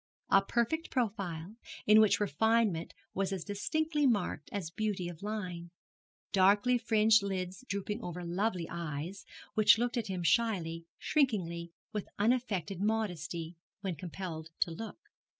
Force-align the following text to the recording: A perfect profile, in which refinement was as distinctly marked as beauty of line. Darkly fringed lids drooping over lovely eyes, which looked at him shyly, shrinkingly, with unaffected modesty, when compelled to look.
A 0.31 0.41
perfect 0.41 0.89
profile, 0.89 1.57
in 1.85 2.01
which 2.01 2.19
refinement 2.19 2.95
was 3.13 3.31
as 3.31 3.43
distinctly 3.43 4.07
marked 4.07 4.49
as 4.51 4.71
beauty 4.71 5.07
of 5.07 5.21
line. 5.21 5.69
Darkly 6.31 6.79
fringed 6.79 7.21
lids 7.21 7.63
drooping 7.67 8.01
over 8.01 8.23
lovely 8.25 8.67
eyes, 8.67 9.25
which 9.53 9.77
looked 9.77 9.97
at 9.97 10.07
him 10.07 10.23
shyly, 10.23 10.87
shrinkingly, 10.97 11.71
with 11.93 12.09
unaffected 12.17 12.81
modesty, 12.81 13.57
when 13.81 13.93
compelled 13.95 14.49
to 14.61 14.71
look. 14.71 14.97